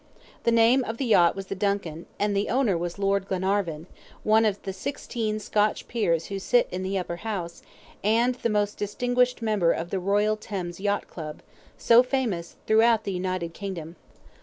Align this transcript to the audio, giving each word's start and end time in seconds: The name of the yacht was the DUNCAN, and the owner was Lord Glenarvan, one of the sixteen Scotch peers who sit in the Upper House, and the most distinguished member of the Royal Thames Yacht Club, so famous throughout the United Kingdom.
The 0.45 0.51
name 0.51 0.83
of 0.85 0.97
the 0.97 1.05
yacht 1.05 1.35
was 1.35 1.45
the 1.45 1.53
DUNCAN, 1.55 2.07
and 2.17 2.35
the 2.35 2.49
owner 2.49 2.75
was 2.75 2.97
Lord 2.97 3.27
Glenarvan, 3.27 3.85
one 4.23 4.45
of 4.45 4.59
the 4.63 4.73
sixteen 4.73 5.37
Scotch 5.39 5.87
peers 5.87 6.25
who 6.25 6.39
sit 6.39 6.67
in 6.71 6.81
the 6.81 6.97
Upper 6.97 7.17
House, 7.17 7.61
and 8.03 8.33
the 8.33 8.49
most 8.49 8.77
distinguished 8.79 9.43
member 9.43 9.71
of 9.71 9.91
the 9.91 9.99
Royal 9.99 10.37
Thames 10.37 10.79
Yacht 10.79 11.07
Club, 11.07 11.43
so 11.77 12.01
famous 12.01 12.55
throughout 12.65 13.03
the 13.03 13.13
United 13.13 13.53
Kingdom. 13.53 13.95